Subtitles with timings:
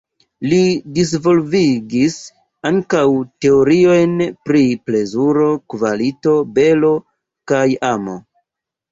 [0.51, 0.59] Li
[0.93, 2.15] disvolvigis
[2.69, 3.03] ankaŭ
[3.45, 4.15] teoriojn
[4.47, 6.91] pri plezuro, kvalito, belo
[7.53, 8.17] kaj amo.